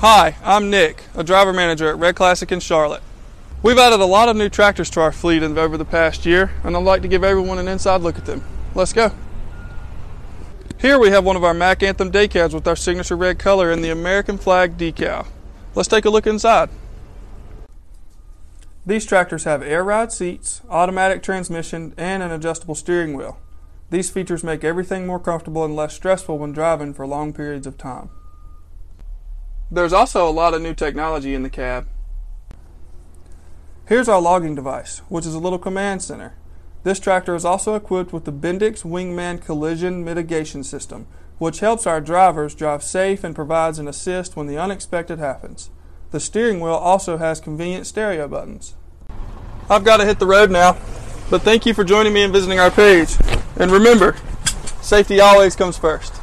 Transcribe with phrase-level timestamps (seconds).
[0.00, 3.02] Hi, I'm Nick, a driver manager at Red Classic in Charlotte.
[3.64, 6.76] We've added a lot of new tractors to our fleet over the past year, and
[6.76, 8.44] I'd like to give everyone an inside look at them.
[8.76, 9.10] Let's go.
[10.80, 13.72] Here we have one of our Mack Anthem day cabs with our signature red color
[13.72, 15.26] and the American flag decal.
[15.74, 16.70] Let's take a look inside.
[18.86, 23.40] These tractors have air ride seats, automatic transmission, and an adjustable steering wheel.
[23.90, 27.76] These features make everything more comfortable and less stressful when driving for long periods of
[27.76, 28.10] time.
[29.70, 31.86] There's also a lot of new technology in the cab.
[33.86, 36.34] Here's our logging device, which is a little command center.
[36.84, 42.00] This tractor is also equipped with the Bendix Wingman Collision Mitigation System, which helps our
[42.00, 45.68] drivers drive safe and provides an assist when the unexpected happens.
[46.12, 48.74] The steering wheel also has convenient stereo buttons.
[49.68, 50.78] I've got to hit the road now,
[51.28, 53.16] but thank you for joining me and visiting our page.
[53.56, 54.16] And remember,
[54.80, 56.14] safety always comes first.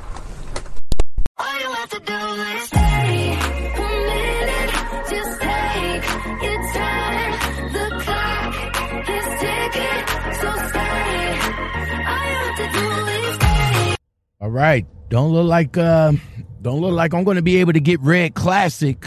[14.55, 14.85] Right.
[15.09, 16.13] Don't look like uh
[16.61, 19.05] don't look like I'm gonna be able to get Red Classic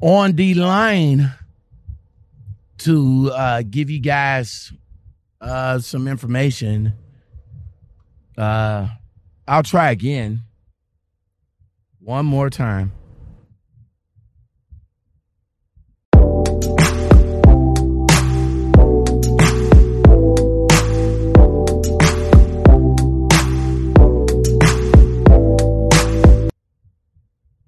[0.00, 1.32] on the line
[2.78, 4.72] to uh give you guys
[5.40, 6.92] uh some information.
[8.36, 8.88] Uh
[9.46, 10.42] I'll try again.
[12.00, 12.92] One more time.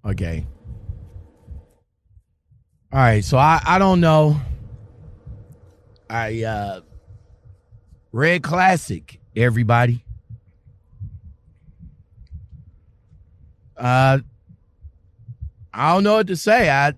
[0.07, 0.47] Okay.
[2.93, 4.41] All right, so I I don't know.
[6.09, 6.81] I uh
[8.13, 10.05] Red Classic, everybody.
[13.77, 14.21] Uh
[15.75, 16.71] I don't know what to say.
[16.71, 16.95] I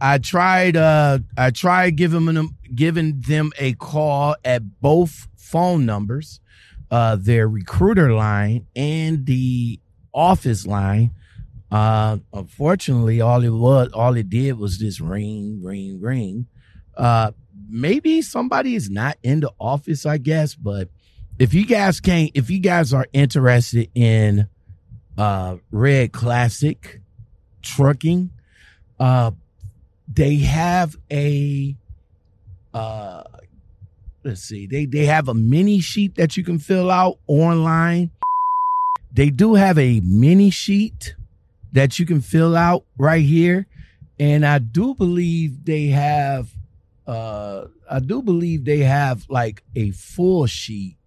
[0.00, 6.40] I tried uh I tried giving them giving them a call at both phone numbers,
[6.90, 9.78] uh their recruiter line and the
[10.14, 11.12] office line
[11.72, 16.46] uh, unfortunately, all it was, all it did was just ring, ring, ring.
[16.94, 17.32] Uh,
[17.66, 20.54] maybe somebody is not in the office, I guess.
[20.54, 20.90] But
[21.38, 24.48] if you guys can't, if you guys are interested in
[25.16, 27.00] uh, Red Classic
[27.62, 28.30] trucking,
[29.00, 29.30] uh,
[30.06, 31.74] they have a
[32.74, 33.22] uh,
[34.24, 38.10] let's see, they they have a mini sheet that you can fill out online.
[39.10, 41.14] They do have a mini sheet
[41.72, 43.66] that you can fill out right here.
[44.18, 46.50] And I do believe they have
[47.06, 50.98] uh I do believe they have like a full sheet.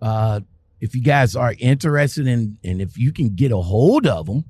[0.00, 0.40] Uh
[0.80, 4.44] if you guys are interested in and if you can get a hold of them,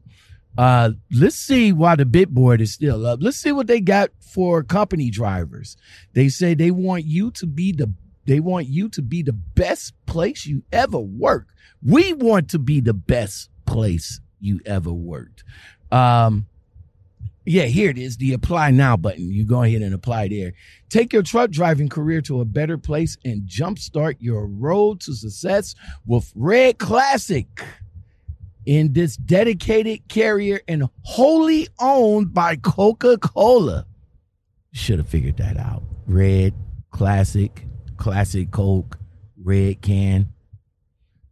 [0.57, 3.19] Uh let's see why the bitboard is still up.
[3.21, 5.77] Let's see what they got for company drivers.
[6.13, 7.93] They say they want you to be the
[8.25, 11.47] they want you to be the best place you ever work
[11.83, 15.43] we want to be the best place you ever worked.
[15.91, 16.47] Um
[17.45, 19.31] yeah, here it is, the apply now button.
[19.31, 20.53] You go ahead and apply there.
[20.89, 25.73] Take your truck driving career to a better place and jumpstart your road to success
[26.05, 27.47] with Red Classic.
[28.67, 33.87] In this dedicated carrier and wholly owned by Coca Cola.
[34.71, 35.81] Should have figured that out.
[36.05, 36.53] Red
[36.91, 37.65] Classic,
[37.97, 38.99] Classic Coke,
[39.43, 40.27] Red Can.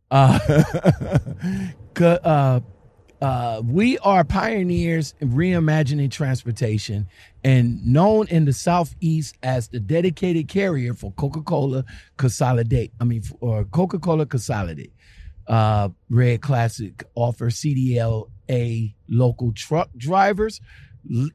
[0.10, 0.40] Uh,
[2.02, 2.60] uh
[3.22, 7.08] uh, we are pioneers in reimagining transportation
[7.44, 11.84] and known in the Southeast as the dedicated carrier for Coca Cola
[12.18, 12.92] Consolidate.
[13.00, 14.94] I mean, or Coca Cola Consolidate.
[15.48, 20.62] Uh, Red Classic offers CDLA local truck drivers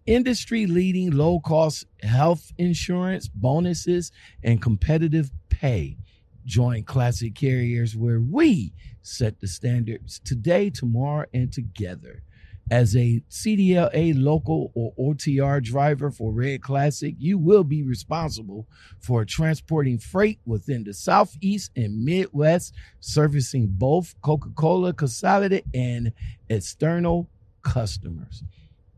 [0.07, 4.13] industry leading low cost health insurance, bonuses,
[4.43, 5.97] and competitive pay.
[6.45, 12.23] Join classic carriers where we set the standards today, tomorrow, and together.
[12.71, 18.67] As a CDLA local or OTR driver for Red Classic, you will be responsible
[19.01, 26.13] for transporting freight within the Southeast and Midwest, servicing both Coca Cola Consolidated and
[26.49, 27.29] external
[27.61, 28.43] customers.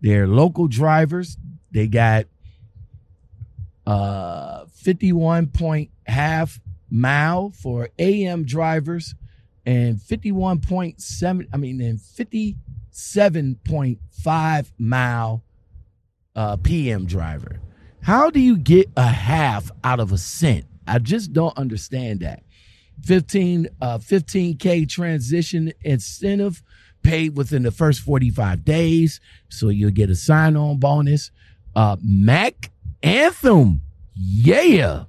[0.00, 1.36] They're local drivers.
[1.72, 2.26] They got
[3.84, 6.60] uh 51 point half
[6.96, 9.14] mile for AM drivers
[9.64, 15.44] and 51.7, I mean, and 57.5 mile
[16.34, 17.60] uh, PM driver.
[18.02, 20.66] How do you get a half out of a cent?
[20.86, 22.44] I just don't understand that.
[23.04, 26.62] 15 uh, 15k transition incentive
[27.02, 29.20] paid within the first 45 days
[29.50, 31.30] so you'll get a sign-on bonus
[31.76, 32.72] uh Mack
[33.02, 33.82] anthem
[34.14, 35.04] yeah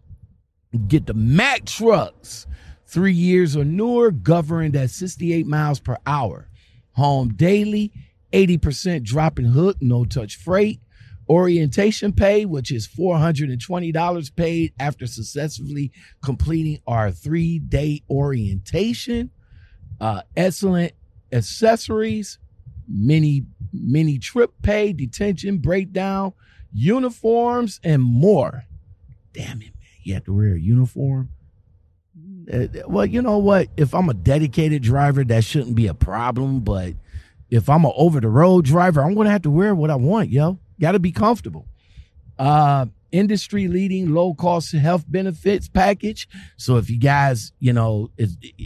[0.77, 2.47] get the Mack trucks
[2.85, 6.47] three years or newer governed at 68 miles per hour
[6.93, 7.91] home daily
[8.33, 10.81] 80% drop and hook no touch freight
[11.29, 15.91] orientation pay, which is $420 paid after successfully
[16.21, 19.31] completing our three day orientation,
[19.99, 20.93] uh, excellent
[21.31, 22.39] accessories,
[22.87, 23.43] mini,
[23.73, 26.33] mini trip pay, detention, breakdown,
[26.73, 28.63] uniforms, and more.
[29.33, 29.73] Damn it.
[30.07, 31.29] You have to wear a uniform.
[32.51, 33.67] Uh, well, you know what?
[33.75, 36.61] If I'm a dedicated driver, that shouldn't be a problem.
[36.61, 36.93] But
[37.49, 39.95] if I'm an over the road driver, I'm going to have to wear what I
[39.95, 40.59] want, yo.
[40.79, 41.67] Got to be comfortable.
[42.39, 46.27] Uh, industry leading low cost health benefits package.
[46.57, 48.11] So if you guys, you know,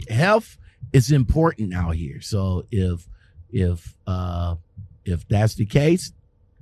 [0.08, 0.56] health
[0.92, 2.20] is important out here.
[2.20, 3.08] So if
[3.50, 4.56] if uh
[5.04, 6.12] if that's the case,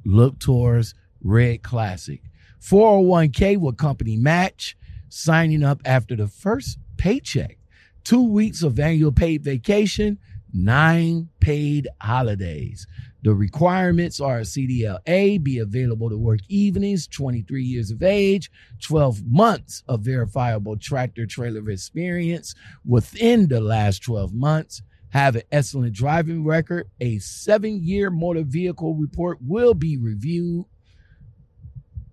[0.05, 2.23] look towards Red Classic.
[2.61, 4.77] 401k with company match,
[5.09, 7.59] signing up after the first paycheck.
[8.05, 10.19] Two weeks of annual paid vacation,
[10.53, 12.87] nine paid holidays.
[13.23, 18.51] The requirements are a CDLA, be available to work evenings, 23 years of age,
[18.83, 22.55] 12 months of verifiable tractor trailer experience
[22.87, 26.89] within the last 12 months, have an excellent driving record.
[27.01, 30.65] A seven year motor vehicle report will be reviewed.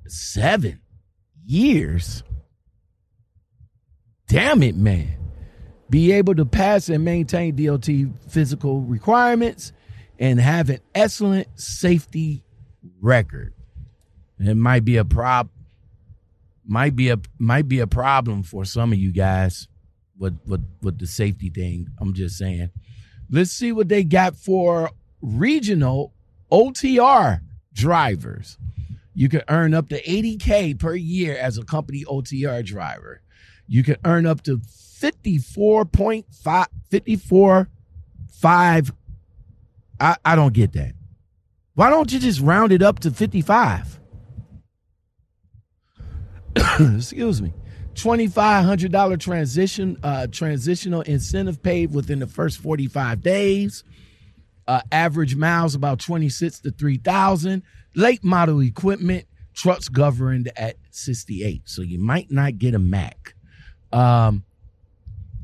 [0.09, 0.81] Seven
[1.45, 2.24] years?
[4.27, 5.15] Damn it, man.
[5.89, 7.88] Be able to pass and maintain DOT
[8.27, 9.71] physical requirements
[10.19, 12.44] and have an excellent safety
[13.00, 13.54] record.
[14.39, 15.50] It might be a prob
[16.68, 19.68] might be a might be a problem for some of you guys
[20.18, 21.88] with with with the safety thing.
[22.00, 22.69] I'm just saying.
[23.30, 26.13] Let's see what they got for regional
[26.51, 27.42] OTR
[27.74, 28.57] drivers.
[29.17, 33.23] You can earn up to 80K per year as a company OTR driver.
[33.65, 37.69] You can earn up to 54.5 54
[38.29, 38.93] 5
[39.99, 40.93] I, I don't get that.
[41.73, 43.99] Why don't you just round it up to 55?
[46.95, 47.55] Excuse me.
[47.95, 53.83] $2,500 transition, uh, transitional incentive paid within the first 45 days.
[54.67, 57.63] Uh, average miles about 26 to 3,000.
[57.95, 61.63] Late model equipment, trucks governed at 68.
[61.65, 63.35] So you might not get a Mack.
[63.91, 64.43] Um,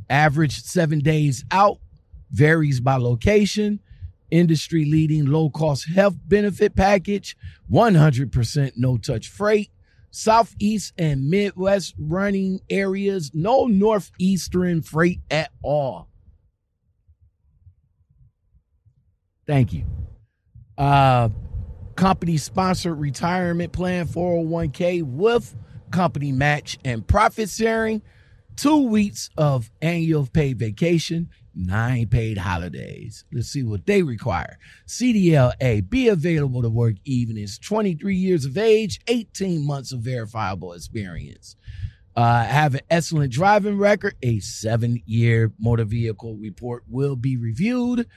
[0.10, 1.80] average seven days out
[2.32, 3.80] varies by location
[4.34, 7.38] industry leading low cost health benefit package,
[7.72, 9.70] 100% no touch freight,
[10.10, 16.10] Southeast and Midwest running areas, no Northeastern freight at all.
[19.46, 19.86] Thank you.
[20.78, 21.30] Uh,
[21.96, 25.56] company sponsored retirement plan 401k with
[25.92, 28.02] company match and profit sharing,
[28.56, 33.26] two weeks of annual paid vacation, nine paid holidays.
[33.32, 34.58] Let's see what they require.
[34.88, 41.56] CDLA, be available to work evenings, 23 years of age, 18 months of verifiable experience.
[42.16, 44.16] Uh, have an excellent driving record.
[44.22, 48.08] A seven year motor vehicle report will be reviewed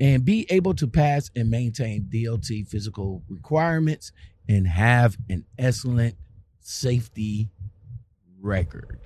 [0.00, 4.12] and be able to pass and maintain DLT physical requirements
[4.48, 6.16] and have an excellent
[6.60, 7.50] safety
[8.40, 9.00] record.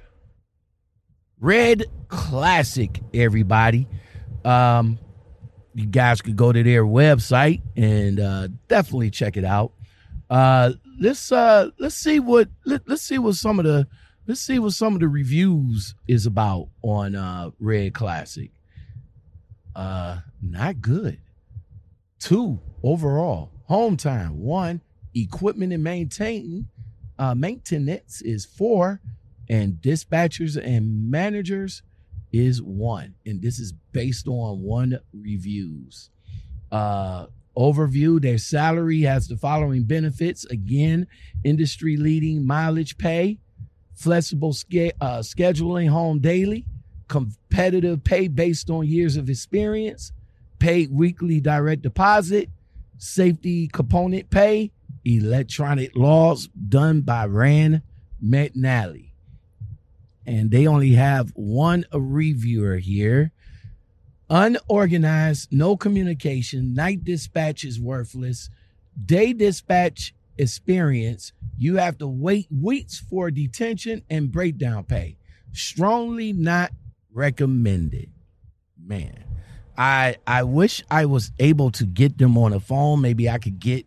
[1.40, 3.86] Red Classic, everybody.
[4.44, 4.98] Um,
[5.74, 9.72] you guys could go to their website and uh, definitely check it out.
[10.28, 13.86] Uh, let's uh, let's see what let, us see what some of the
[14.26, 18.50] let's see what some of the reviews is about on uh, Red Classic.
[19.78, 21.18] Uh, not good.
[22.18, 24.40] Two overall home time.
[24.40, 24.80] One
[25.14, 26.66] equipment and maintaining
[27.16, 29.00] uh, maintenance is four
[29.48, 31.82] and dispatchers and managers
[32.32, 36.10] is one and this is based on one reviews
[36.70, 37.24] uh
[37.56, 41.06] overview their salary has the following benefits again
[41.42, 43.38] industry leading mileage pay
[43.94, 46.66] flexible ske- uh, scheduling home daily
[47.08, 50.12] competitive pay based on years of experience
[50.58, 52.48] paid weekly direct deposit
[52.98, 54.70] safety component pay
[55.04, 57.82] electronic laws done by rand
[58.22, 59.08] mcnally
[60.28, 63.32] and they only have one reviewer here.
[64.28, 68.50] Unorganized, no communication, night dispatch is worthless.
[69.06, 75.16] Day dispatch experience, you have to wait weeks for detention and breakdown pay.
[75.54, 76.72] Strongly not
[77.18, 78.10] recommended.
[78.82, 79.24] Man,
[79.76, 83.02] I I wish I was able to get them on the phone.
[83.02, 83.84] Maybe I could get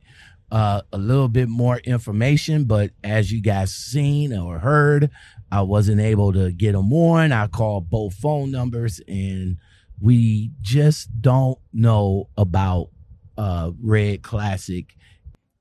[0.51, 5.09] uh, a little bit more information, but as you guys seen or heard,
[5.51, 7.31] I wasn't able to get them on.
[7.31, 9.57] I called both phone numbers and
[10.01, 12.89] we just don't know about
[13.37, 14.93] uh, Red Classic.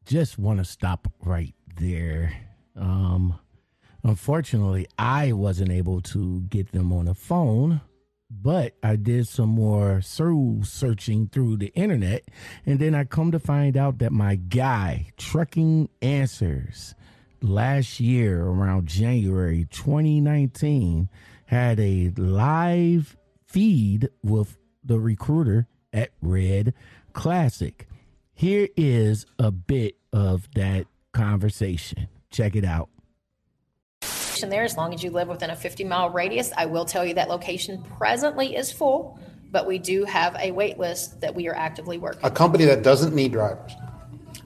[0.07, 2.33] Just want to stop right there.
[2.75, 3.39] Um,
[4.03, 7.81] unfortunately, I wasn't able to get them on the phone
[8.31, 12.25] but I did some more soul searching through the internet,
[12.65, 16.95] and then I come to find out that my guy, Trucking Answers,
[17.43, 21.09] last year around January 2019,
[21.47, 23.17] had a live
[23.47, 26.73] feed with the recruiter at Red
[27.13, 27.89] Classic.
[28.33, 32.07] Here is a bit of that conversation.
[32.31, 32.89] Check it out
[34.49, 36.53] there as long as you live within a 50 mile radius.
[36.57, 39.19] I will tell you that location presently is full,
[39.51, 42.21] but we do have a wait list that we are actively working.
[42.25, 43.73] A company that doesn't need drivers.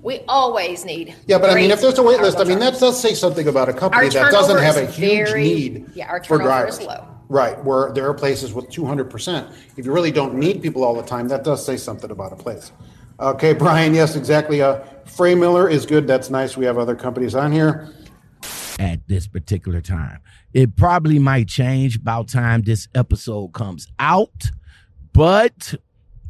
[0.02, 1.14] We always need.
[1.26, 3.48] Yeah, but I mean, if there's a wait list, I mean, that does say something
[3.48, 6.78] about a company that doesn't have a huge very, need yeah, our for turnover is
[6.78, 7.00] drivers.
[7.00, 7.08] low.
[7.30, 9.48] Right, where there are places with two hundred percent.
[9.78, 12.36] If you really don't need people all the time, that does say something about a
[12.36, 12.70] place.
[13.18, 14.60] Okay, Brian, yes, exactly.
[14.60, 16.06] Uh, Frey Miller is good.
[16.06, 16.54] That's nice.
[16.54, 17.88] We have other companies on here.
[18.78, 20.18] At this particular time.
[20.52, 24.50] It probably might change about time this episode comes out,
[25.12, 25.74] but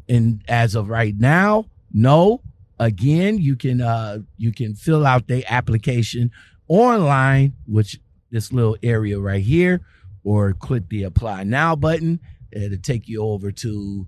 [0.08, 2.42] and as of right now, no.
[2.78, 6.30] Again, you can uh you can fill out the application
[6.68, 7.98] online, which
[8.30, 9.80] this little area right here,
[10.22, 12.20] or click the apply now button.
[12.52, 14.06] It'll take you over to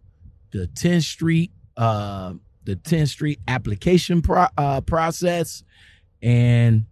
[0.51, 5.63] the Tenstreet uh the Tenstreet application pro- uh, process
[6.21, 6.85] and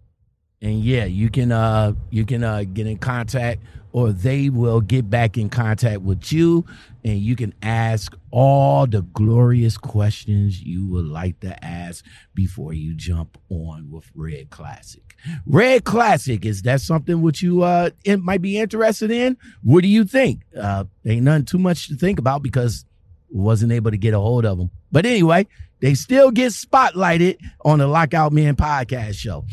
[0.62, 5.08] and yeah you can uh you can uh get in contact or they will get
[5.08, 6.64] back in contact with you
[7.04, 12.92] and you can ask all the glorious questions you would like to ask before you
[12.94, 15.14] jump on with red classic.
[15.46, 19.36] Red classic is that something which you uh might be interested in?
[19.62, 20.42] What do you think?
[20.58, 22.84] Uh ain't nothing too much to think about because
[23.30, 25.44] wasn't able to get a hold of them but anyway
[25.80, 29.44] they still get spotlighted on the lockout man podcast show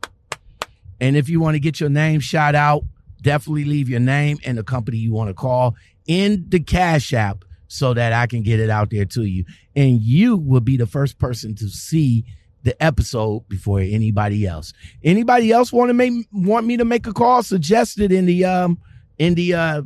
[1.00, 2.85] And if you want to get your name shout out,
[3.21, 5.75] definitely leave your name and the company you want to call
[6.07, 9.45] in the Cash App so that I can get it out there to you.
[9.75, 12.25] And you will be the first person to see
[12.62, 14.73] the episode before anybody else.
[15.03, 17.43] Anybody else want to make want me to make a call?
[17.43, 18.79] Suggested in the um
[19.19, 19.83] in the uh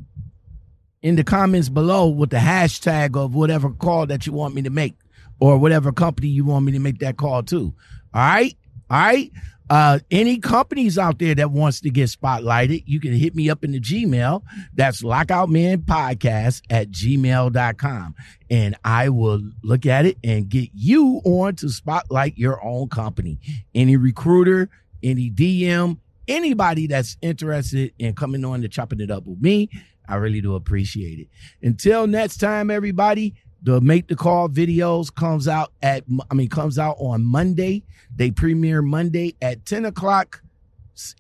[1.03, 4.71] in the comments below with the hashtag of whatever call that you want me to
[4.71, 4.95] make
[5.41, 7.73] or whatever company you want me to make that call to.
[8.15, 8.57] All right.
[8.91, 9.31] All right.
[9.71, 13.63] Uh, any companies out there that wants to get spotlighted, you can hit me up
[13.63, 14.43] in the Gmail.
[14.75, 18.15] That's lockoutmanpodcast at gmail.com.
[18.49, 23.39] And I will look at it and get you on to spotlight your own company.
[23.75, 24.71] Any recruiter,
[25.03, 29.69] any DM, anybody that's interested in coming on to chopping it up with me,
[30.09, 31.29] I really do appreciate it.
[31.63, 36.79] Until next time, everybody, the make the call videos comes out at i mean comes
[36.79, 37.83] out on monday.
[38.15, 40.43] They premiere monday at 10 o'clock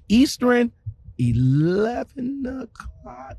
[0.09, 0.73] eastern
[1.19, 3.37] 11 o'clock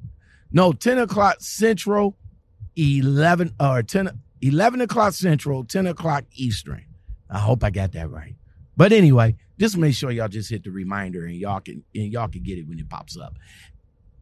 [0.51, 2.17] no 10 o'clock central
[2.75, 4.09] 11 or 10
[4.41, 6.85] 11 o'clock central 10 o'clock eastern.
[7.29, 8.35] I hope i got that right.
[8.75, 12.29] But anyway just make sure y'all just hit the reminder and y'all can and y'all
[12.29, 13.37] can get it when it pops up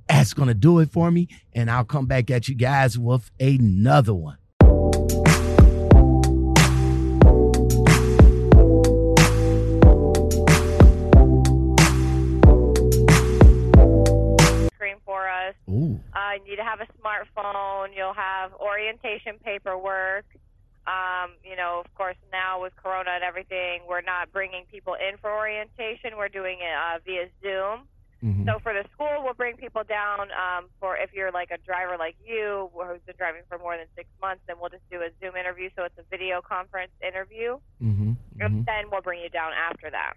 [0.07, 4.13] that's gonna do it for me and i'll come back at you guys with another
[4.13, 4.37] one
[14.87, 15.55] screen for us.
[15.69, 15.99] Ooh.
[16.13, 17.89] Uh, need to have a smartphone.
[17.95, 20.25] You'll have orientation paperwork.
[20.85, 25.17] Um, you know, of course, now with Corona and everything, we're not bringing people in
[25.17, 26.15] for orientation.
[26.17, 27.87] We're doing it uh, via Zoom.
[28.23, 28.45] Mhm.
[28.45, 30.31] So for the school, we'll bring people down.
[30.31, 33.85] Um, for if you're like a driver like you who's been driving for more than
[33.95, 35.69] six months, then we'll just do a Zoom interview.
[35.75, 38.15] So it's a video conference interview, Mhm.
[38.39, 40.15] and then we'll bring you down after that.